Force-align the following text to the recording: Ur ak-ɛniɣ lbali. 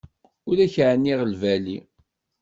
Ur 0.49 0.57
ak-ɛniɣ 0.65 1.19
lbali. 1.31 1.77